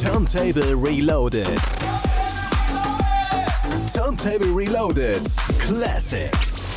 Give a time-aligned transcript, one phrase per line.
[0.00, 1.60] Turntable Reloaded.
[3.92, 5.20] Turntable Reloaded
[5.58, 6.68] Classics.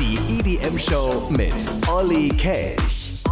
[0.00, 1.52] Die EDM-Show mit
[1.90, 3.22] Olli Cash.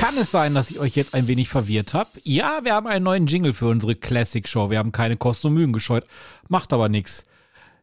[0.00, 2.10] Kann es sein, dass ich euch jetzt ein wenig verwirrt habe?
[2.24, 4.68] Ja, wir haben einen neuen Jingle für unsere Classic Show.
[4.68, 6.06] Wir haben keine Kosten und Mühen gescheut.
[6.48, 7.22] Macht aber nichts.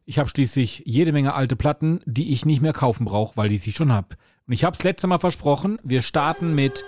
[0.04, 3.62] Ich habe schließlich jede Menge alte Platten, die ich nicht mehr kaufen brauche, weil ich
[3.62, 4.18] sie schon habe.
[4.48, 6.84] Und ich habe es letzte Mal versprochen, wir starten mit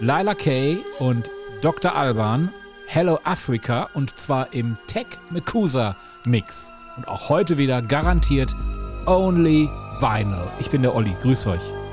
[0.00, 1.30] Lila Kay und
[1.62, 1.94] Dr.
[1.94, 2.50] Alban,
[2.86, 5.96] Hello Africa und zwar im Tech Mekusa
[6.26, 6.70] Mix.
[6.98, 8.54] Und auch heute wieder garantiert
[9.06, 10.48] Only Vinyl.
[10.58, 11.85] Ich bin der Olli, grüß euch.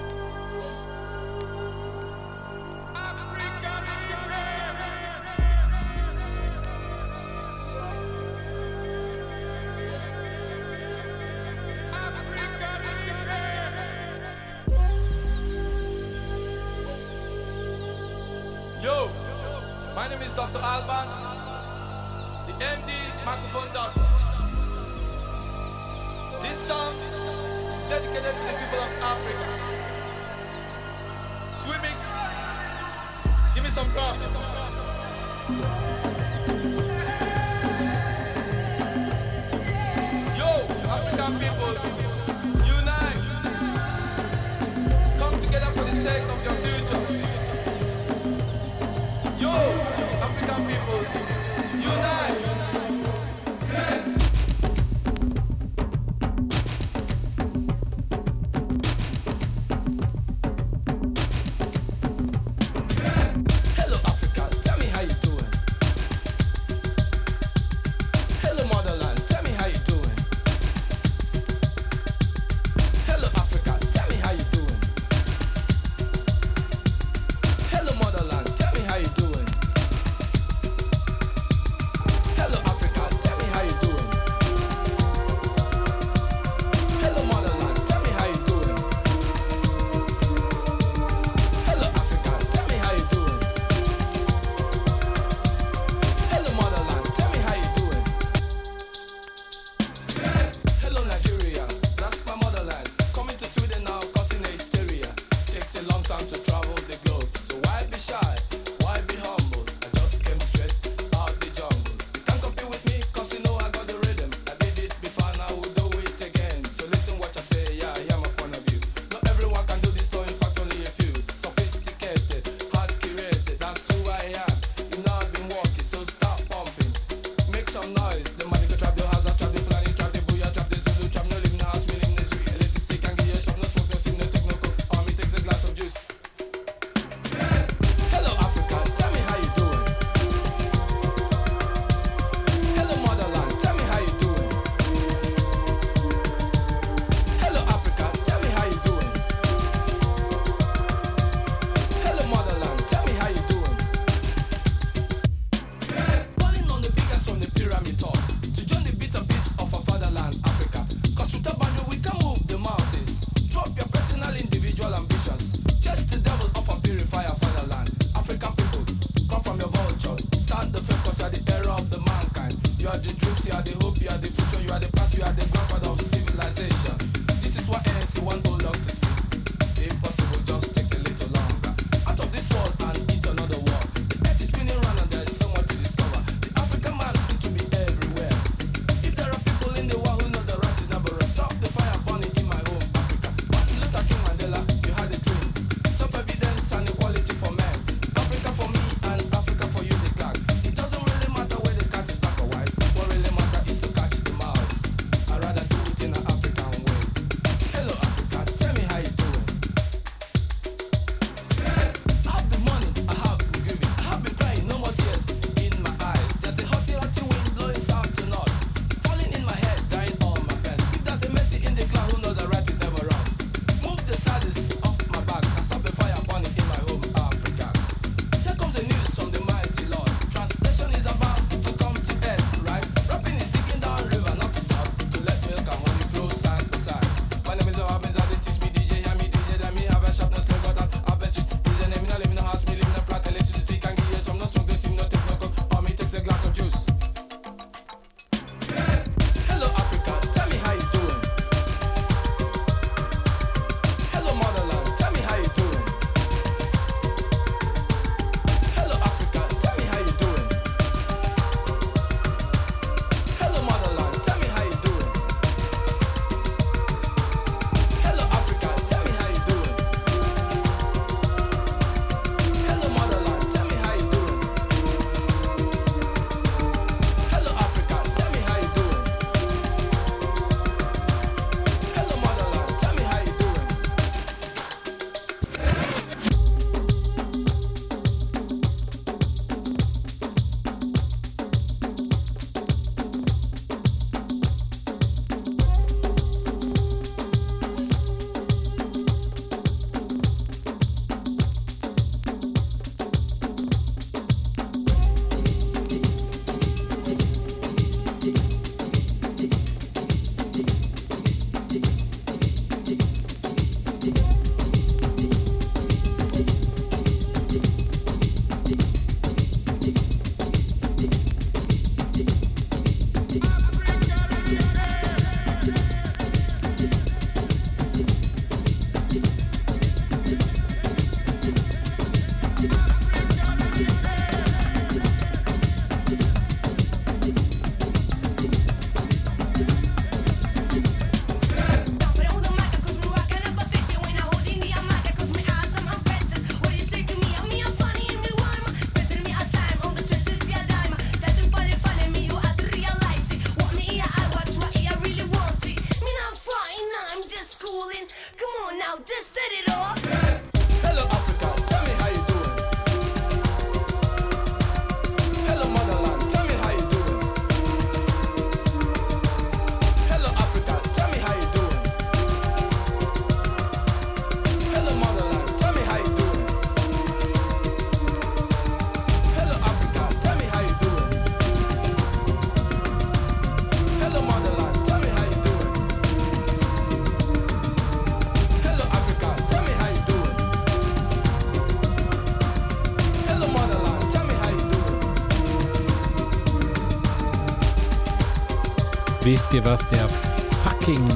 [399.53, 401.07] Wisst ihr, was der fucking.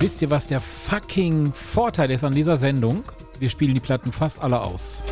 [0.00, 3.04] Wisst ihr, was der fucking Vorteil ist an dieser Sendung?
[3.38, 5.02] Wir spielen die Platten fast alle aus.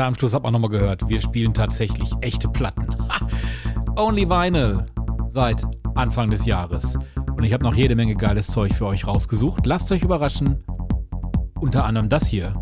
[0.00, 2.86] Da am Schluss habt ihr nochmal gehört, wir spielen tatsächlich echte Platten.
[3.10, 3.26] Ha!
[3.96, 4.86] Only Vinyl
[5.28, 5.62] seit
[5.94, 6.98] Anfang des Jahres.
[7.36, 9.66] Und ich habe noch jede Menge geiles Zeug für euch rausgesucht.
[9.66, 10.64] Lasst euch überraschen.
[11.60, 12.54] Unter anderem das hier.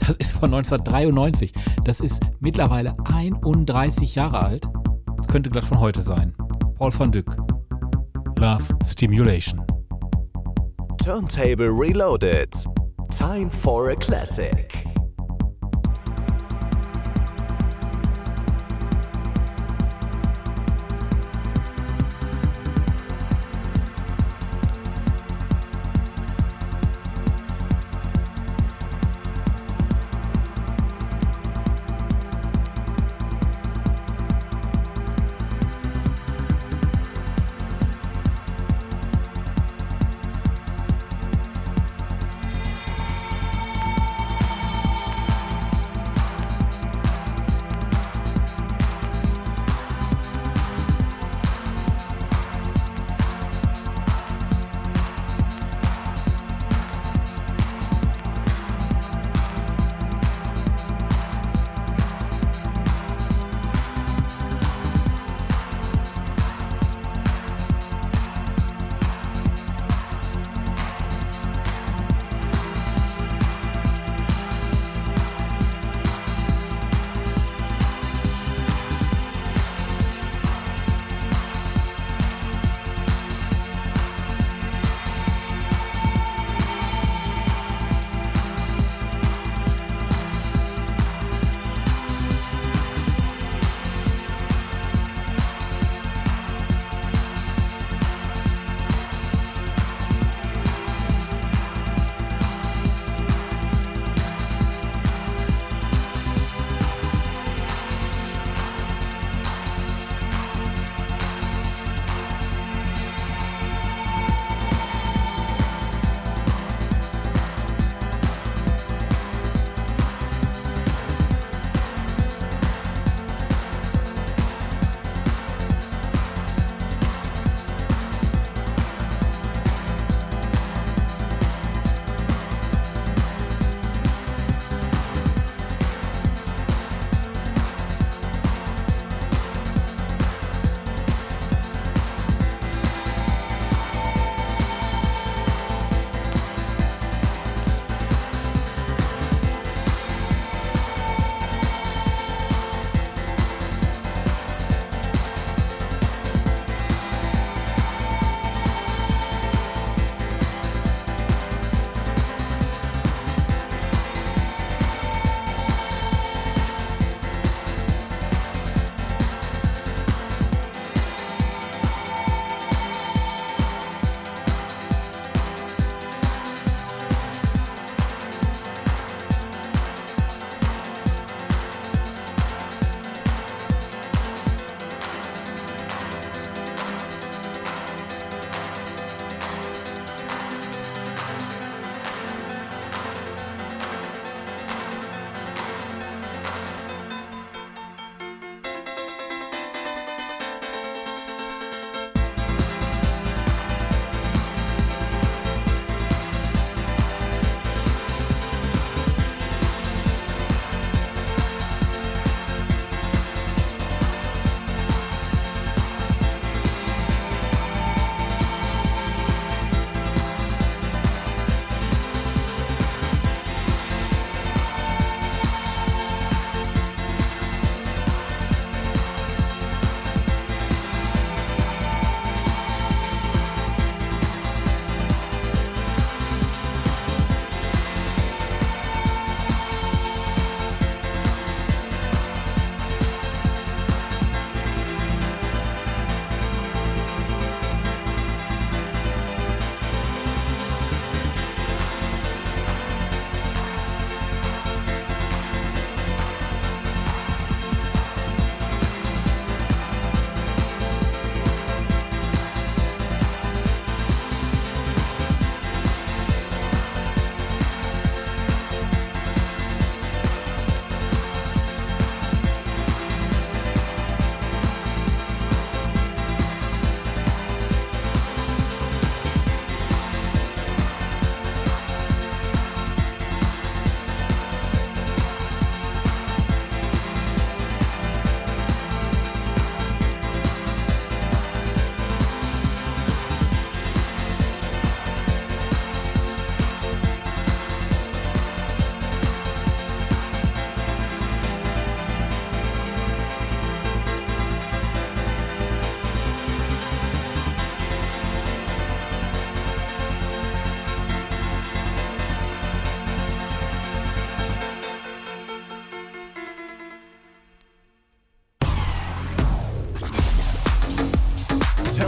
[0.00, 1.54] Das ist von 1993.
[1.84, 4.68] Das ist mittlerweile 31 Jahre alt.
[5.16, 6.34] Das könnte glatt von heute sein.
[6.76, 7.34] Paul van Dyck.
[8.38, 9.64] Love Stimulation.
[11.02, 12.52] Turntable Reloaded.
[13.08, 14.84] Time for a classic.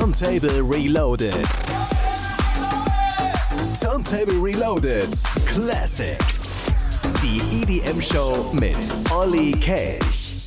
[0.05, 1.47] Turntable Reloaded.
[3.81, 5.11] Turntable Reloaded
[5.47, 6.71] Classics.
[7.23, 8.77] Die EDM-Show mit
[9.11, 10.45] Olli Kelch.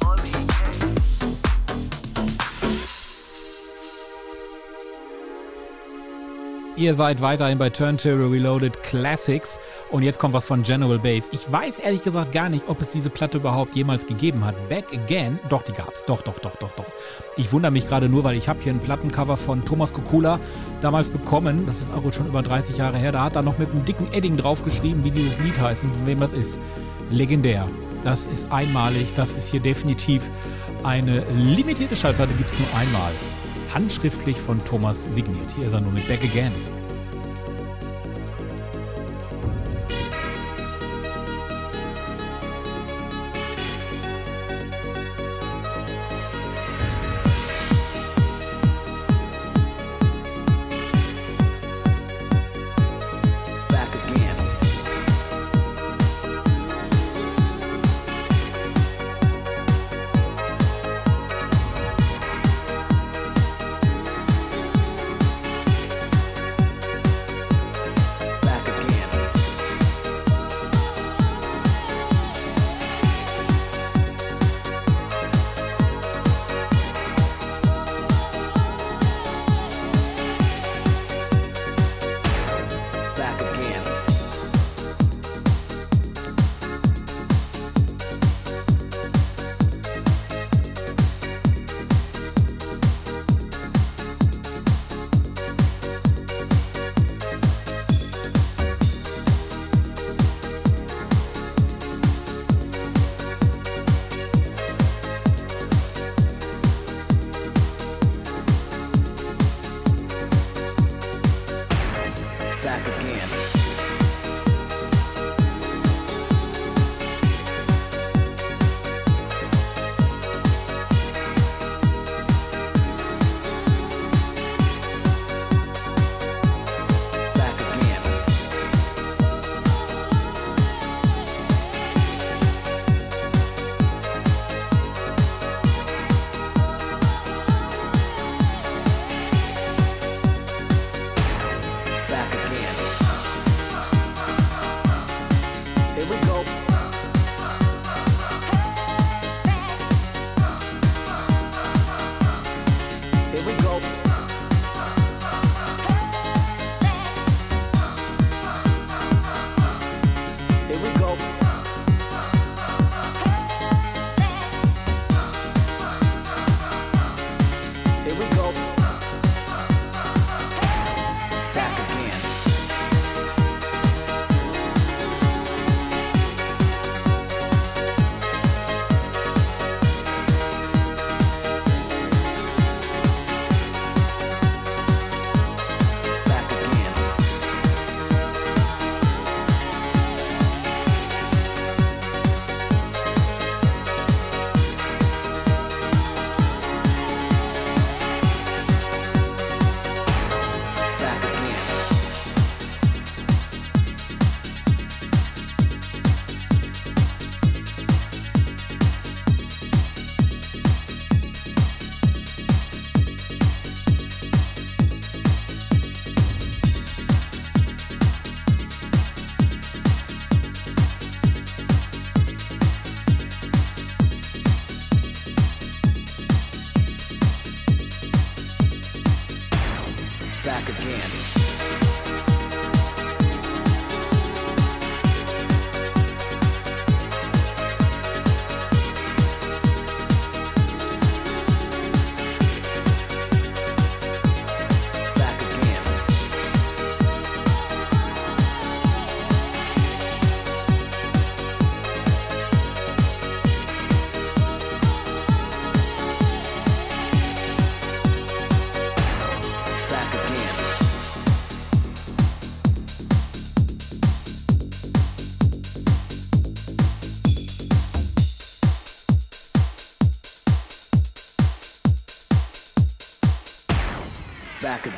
[6.76, 9.60] Ihr seid weiterhin bei Turntable Reloaded Classics
[9.90, 11.30] und jetzt kommt was von General Bass.
[11.32, 14.56] Ich weiß ehrlich gesagt gar nicht, ob es diese Platte überhaupt jemals gegeben hat.
[14.70, 16.04] Back Again, doch, die gab's.
[16.06, 16.86] Doch, doch, doch, doch, doch.
[17.38, 20.40] Ich wundere mich gerade nur, weil ich habe hier ein Plattencover von Thomas Kokula
[20.82, 21.66] damals bekommen.
[21.66, 23.12] Das ist auch schon über 30 Jahre her.
[23.12, 26.06] Da hat er noch mit einem dicken Edding draufgeschrieben, wie dieses Lied heißt und von
[26.06, 26.60] wem das ist.
[27.10, 27.68] Legendär.
[28.04, 29.14] Das ist einmalig.
[29.14, 30.30] Das ist hier definitiv
[30.84, 33.12] eine limitierte Schallplatte, gibt es nur einmal
[33.74, 35.52] handschriftlich von Thomas signiert.
[35.52, 36.77] Hier ist er nur mit Back Again.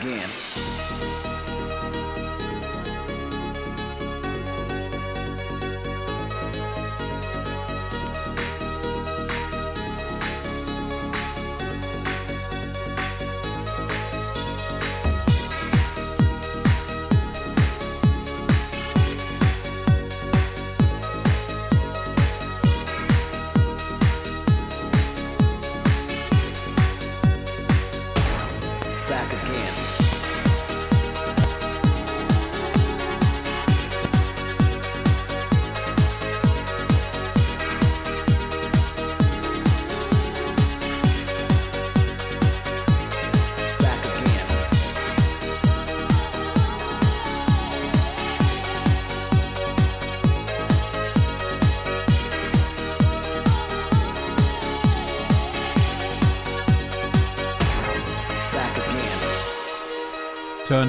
[0.09, 0.48] again.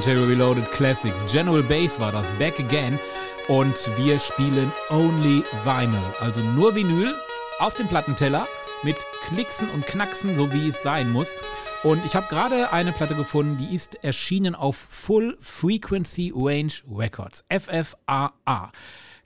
[0.00, 1.14] Turntable Reloaded Classics.
[1.30, 2.98] General Bass war das, Back Again.
[3.48, 7.14] Und wir spielen Only Vinyl, also nur Vinyl
[7.58, 8.46] auf dem Plattenteller
[8.82, 11.34] mit Klicksen und Knacksen, so wie es sein muss.
[11.82, 17.44] Und ich habe gerade eine Platte gefunden, die ist erschienen auf Full Frequency Range Records,
[17.50, 18.72] FFAA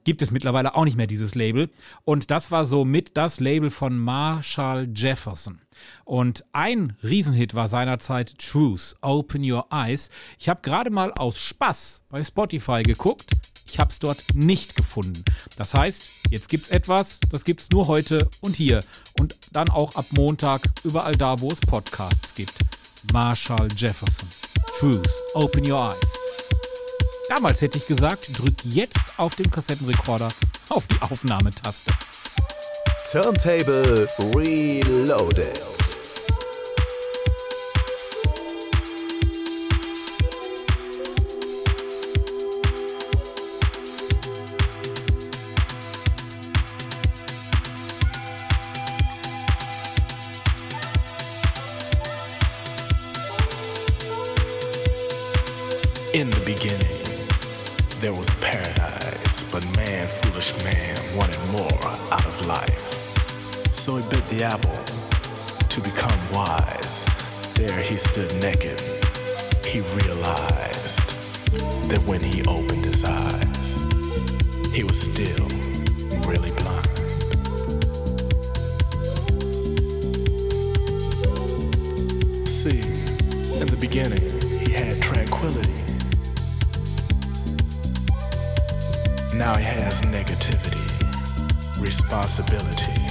[0.04, 1.70] gibt es mittlerweile auch nicht mehr dieses Label.
[2.04, 5.60] Und das war so das Label von Marshall Jefferson.
[6.04, 10.10] Und ein Riesenhit war seinerzeit Truth, Open Your Eyes.
[10.38, 13.30] Ich habe gerade mal aus Spaß bei Spotify geguckt.
[13.66, 15.24] Ich habe es dort nicht gefunden.
[15.56, 18.84] Das heißt, jetzt gibt es etwas, das gibt es nur heute und hier.
[19.18, 22.54] Und dann auch ab Montag überall da, wo es Podcasts gibt.
[23.12, 24.28] Marshall Jefferson.
[24.78, 26.12] Truth, Open Your Eyes.
[27.28, 30.30] Damals hätte ich gesagt, drück jetzt auf dem Kassettenrekorder
[30.68, 31.92] auf die Aufnahmetaste.
[33.14, 35.93] Turntable Reloaded.
[64.36, 64.84] The apple
[65.68, 67.06] to become wise.
[67.54, 68.80] There he stood naked.
[69.64, 70.98] He realized
[71.88, 73.68] that when he opened his eyes,
[74.72, 75.46] he was still
[76.26, 76.88] really blind.
[82.48, 82.80] See,
[83.60, 85.70] in the beginning, he had tranquility.
[89.36, 90.82] Now he has negativity,
[91.80, 93.03] responsibility,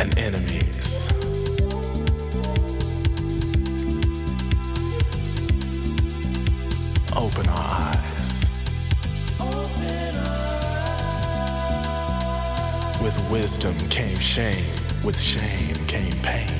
[0.00, 1.06] and enemies.
[7.14, 8.44] Open our eyes.
[13.02, 14.64] With wisdom came shame,
[15.04, 16.59] with shame came pain.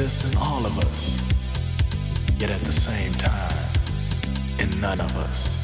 [0.00, 1.20] Exists in all of us,
[2.38, 3.68] yet at the same time,
[4.60, 5.57] in none of us.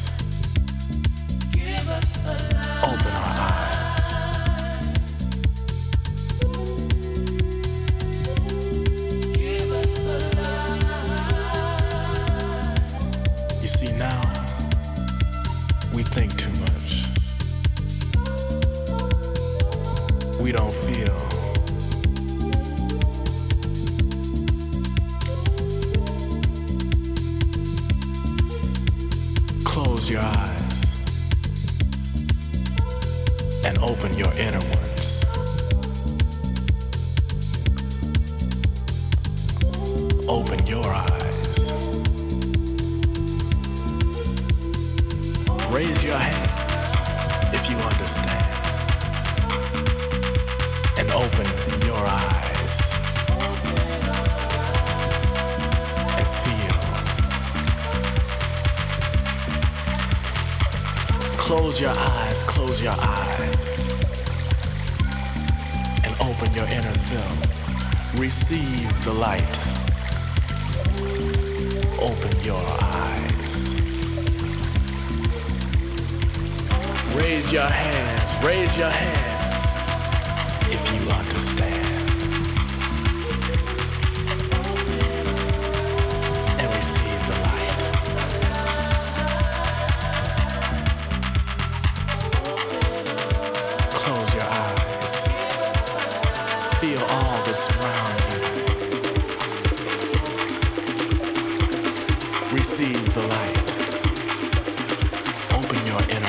[105.75, 106.24] Open your inner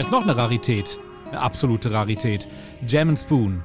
[0.00, 0.98] Und jetzt noch eine Rarität.
[1.28, 2.48] Eine absolute Rarität.
[2.86, 3.62] Jam and Spoon.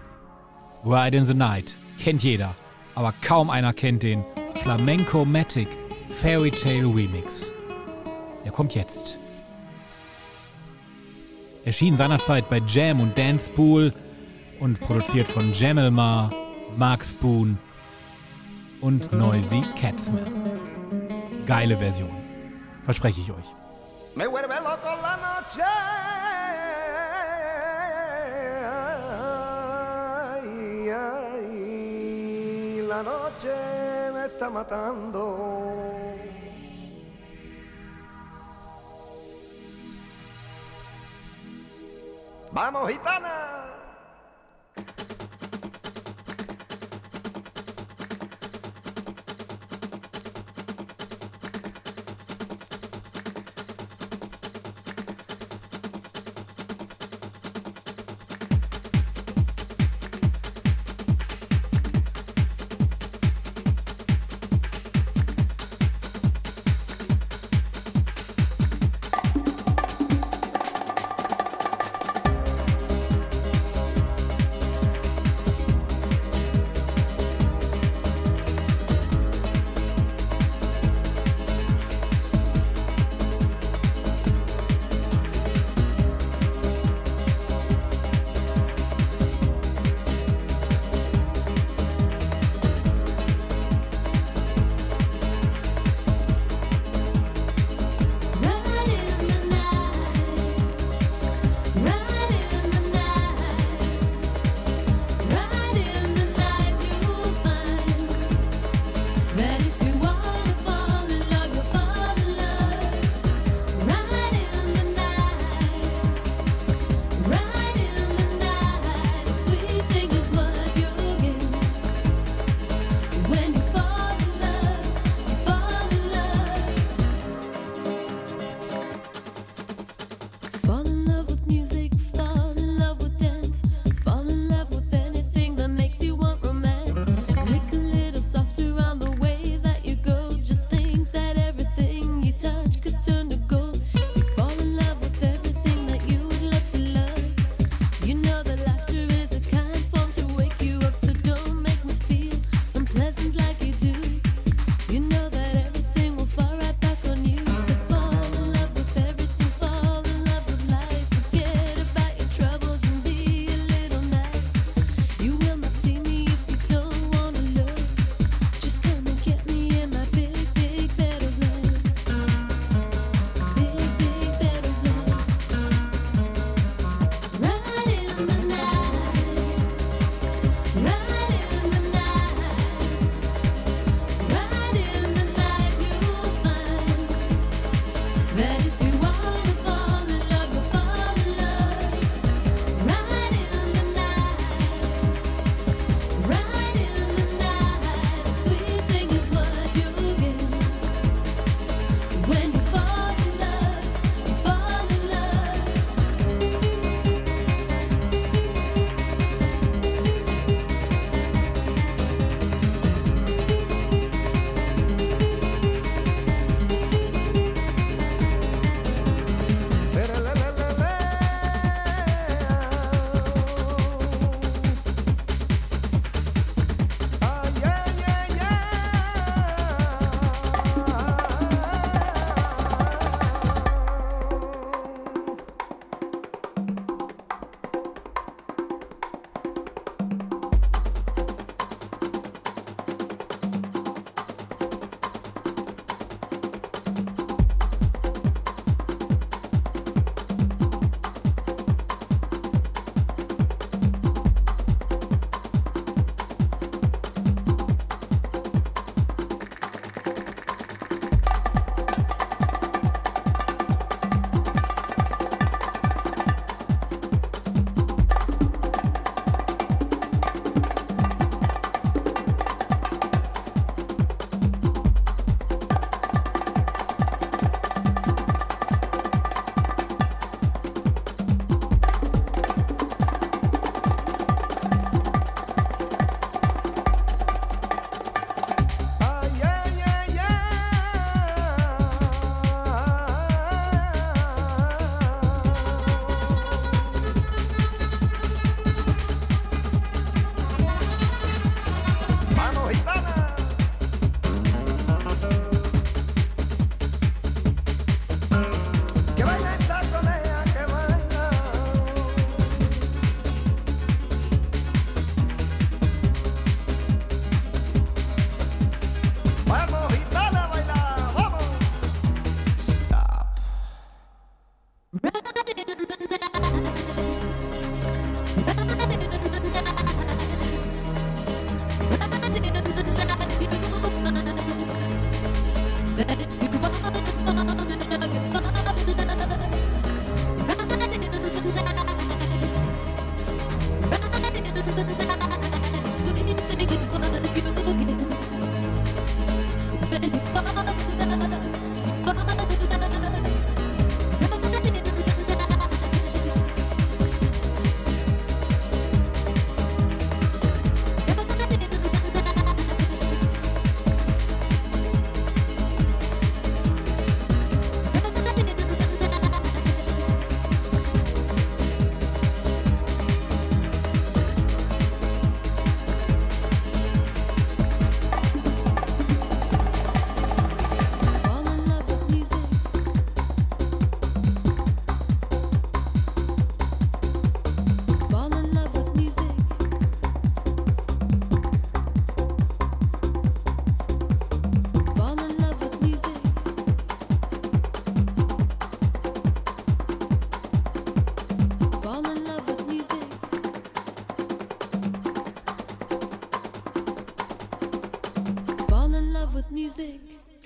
[0.83, 1.77] Ride in the Night.
[1.97, 2.57] Kennt jeder.
[2.93, 5.69] Aber kaum einer kennt den Flamenco Matic
[6.09, 7.53] Fairy Tale Remix.
[8.43, 9.17] Der kommt jetzt.
[11.63, 13.93] Erschien seinerzeit bei Jam und Dance Pool
[14.59, 16.33] und produziert von Jamelmar,
[16.75, 17.57] Mark Spoon
[18.81, 20.27] und Noisy Catsman.
[21.45, 22.11] Geile Version.
[22.83, 23.64] Verspreche ich euch.
[24.15, 25.63] Me vuelve loco la noche.
[32.87, 33.53] La noche
[34.13, 35.65] me está matando.
[42.53, 43.64] Vamos, gitana.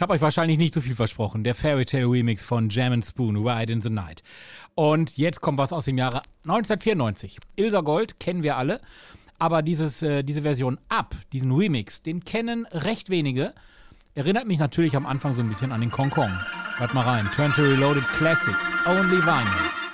[0.09, 1.43] Habe euch wahrscheinlich nicht so viel versprochen.
[1.43, 4.23] Der Fairy Tale Remix von Jam and Spoon, Ride in the Night.
[4.73, 7.37] Und jetzt kommt was aus dem Jahre 1994.
[7.55, 8.81] Ilsa Gold kennen wir alle.
[9.37, 13.53] Aber dieses, äh, diese Version Up, diesen Remix, den kennen recht wenige.
[14.15, 16.31] Erinnert mich natürlich am Anfang so ein bisschen an den Kong Kong.
[16.77, 17.29] Hört mal rein.
[17.35, 18.73] Turn to Reloaded Classics.
[18.87, 19.88] Only Vinyl.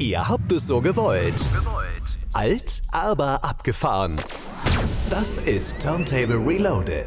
[0.00, 1.34] Ihr habt es so gewollt.
[2.32, 4.16] Alt, aber abgefahren.
[5.10, 7.04] Das ist Turntable Reloaded.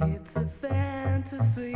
[0.00, 1.71] It's a fantasy.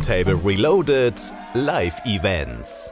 [0.00, 1.20] Turntable Reloaded
[1.52, 2.90] Live Events.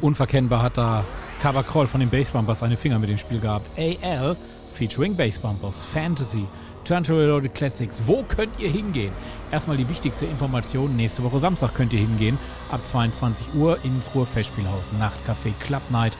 [0.00, 1.04] Unverkennbar hat da
[1.40, 3.66] Cover Call von den Bassbumpers seine Finger mit dem Spiel gehabt.
[3.76, 4.36] AL
[4.72, 6.46] featuring Bassbumpers, Fantasy,
[6.84, 8.00] Turntable Reloaded Classics.
[8.06, 9.10] Wo könnt ihr hingehen?
[9.50, 10.94] Erstmal die wichtigste Information.
[10.94, 12.38] Nächste Woche Samstag könnt ihr hingehen.
[12.70, 14.92] Ab 22 Uhr ins Ruhr-Festspielhaus.
[15.00, 16.16] Nachtcafé Club Night.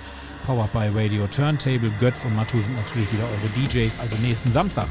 [0.47, 1.93] Powered by Radio Turntable.
[2.01, 4.01] Götz und Matu sind natürlich wieder eure DJs.
[4.01, 4.89] Also nächsten Samstag,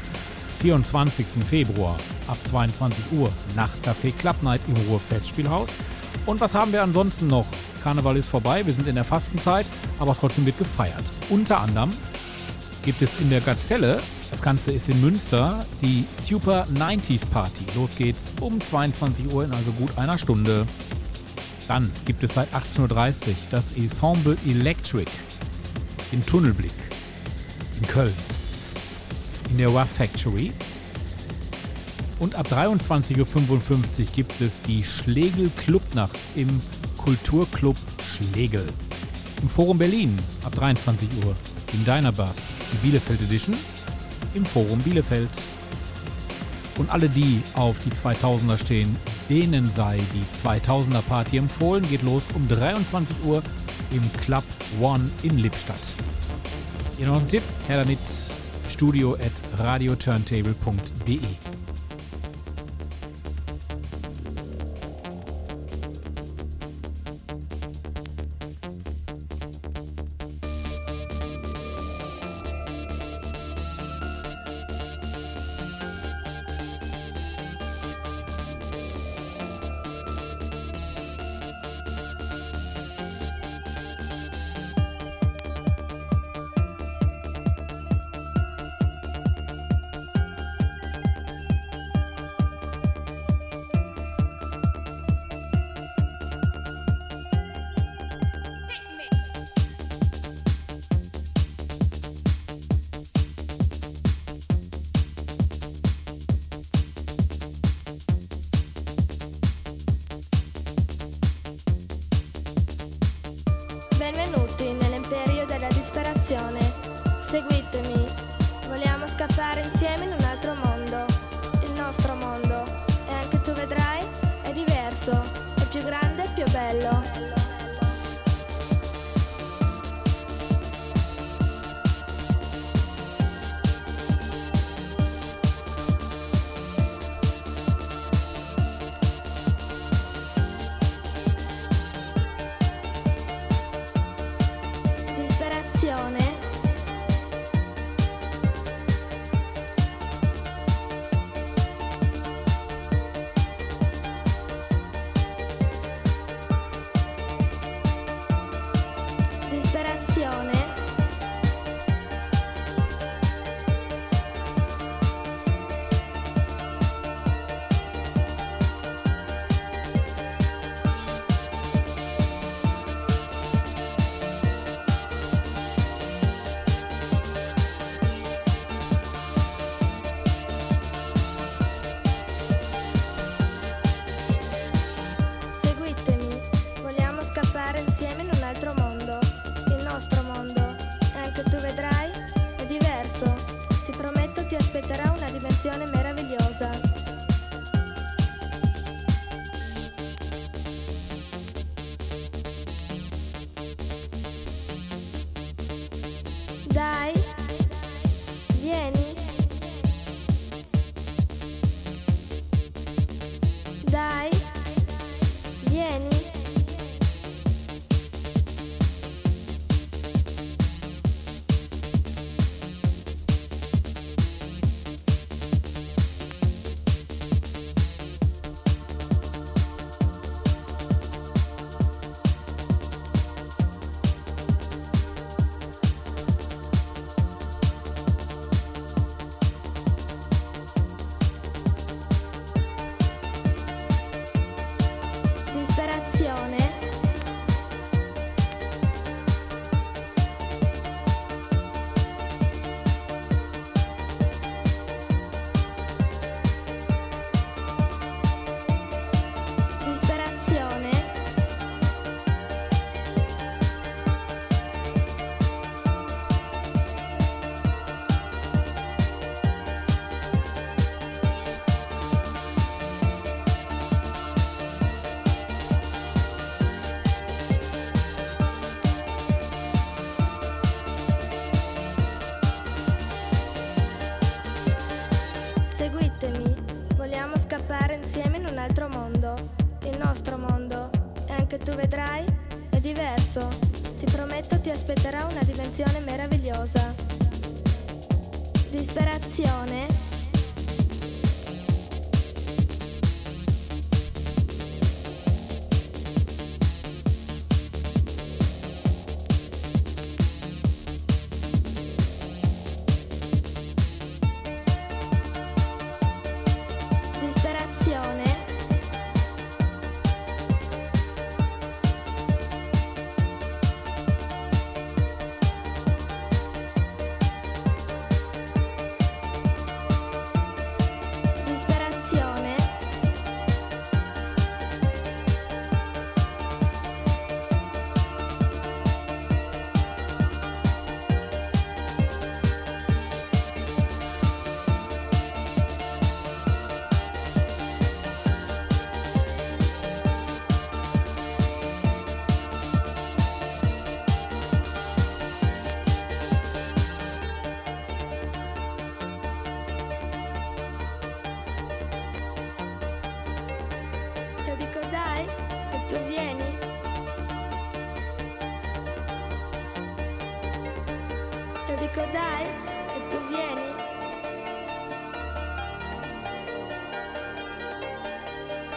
[0.62, 1.26] 24.
[1.44, 1.96] Februar
[2.28, 3.32] ab 22 Uhr.
[3.56, 5.70] Nachtcafé Club Night im Ruhr-Festspielhaus.
[6.24, 7.46] Und was haben wir ansonsten noch?
[7.82, 9.66] Karneval ist vorbei, wir sind in der Fastenzeit,
[9.98, 11.02] aber trotzdem wird gefeiert.
[11.30, 11.90] Unter anderem
[12.84, 14.00] gibt es in der Gazelle,
[14.30, 17.64] das Ganze ist in Münster, die Super 90s Party.
[17.74, 20.64] Los geht's um 22 Uhr in also gut einer Stunde.
[21.66, 25.10] Dann gibt es seit 18.30 Uhr das Ensemble Electric
[26.12, 26.70] im Tunnelblick
[27.80, 28.14] in Köln.
[29.52, 30.50] In der WAF Factory.
[32.20, 36.48] Und ab 23.55 Uhr gibt es die Schlegel Clubnacht im
[36.96, 38.64] Kulturclub Schlegel.
[39.42, 41.36] Im Forum Berlin ab 23 Uhr.
[41.74, 42.30] In Diner Bus,
[42.72, 43.54] die Bielefeld Edition.
[44.32, 45.28] Im Forum Bielefeld.
[46.78, 48.96] Und alle, die auf die 2000er stehen,
[49.28, 51.86] denen sei die 2000er Party empfohlen.
[51.90, 53.42] Geht los um 23 Uhr
[53.90, 54.44] im Club
[54.80, 55.76] One in Lippstadt.
[56.96, 57.98] Hier noch ein Tipp, her damit
[58.82, 59.16] studio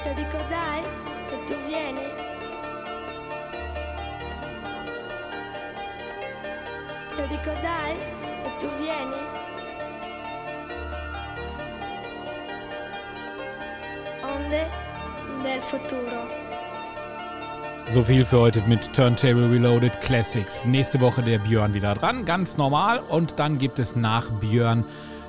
[0.06, 0.84] Io dico dai,
[1.32, 2.06] e tu vieni.
[7.18, 7.98] Io dico dai,
[8.44, 9.18] e tu vieni.
[14.22, 14.70] Onde
[15.42, 16.28] del futuro.
[17.92, 20.66] So viel für heute mit Turntable Reloaded Classics.
[20.66, 23.00] Nächste Woche der Björn wieder dran, ganz normal.
[23.10, 24.86] Und dann gibt es nach Björn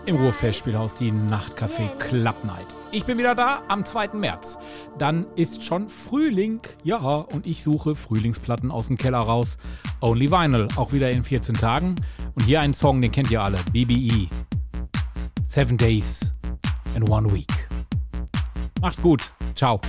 [0.07, 2.67] im Ruhrfestspielhaus die Nachtcafé Club Night.
[2.93, 4.09] Ich bin wieder da am 2.
[4.15, 4.59] März.
[4.99, 6.61] Dann ist schon Frühling.
[6.85, 9.59] Ja, und ich suche Frühlingsplatten aus dem Keller raus.
[10.01, 11.97] Only Vinyl, auch wieder in 14 Tagen.
[12.35, 13.59] Und hier einen Song, den kennt ihr alle.
[13.73, 14.29] BBE.
[15.45, 16.33] Seven Days
[16.95, 17.69] in One Week.
[18.81, 19.33] Macht's gut.
[19.55, 19.81] Ciao.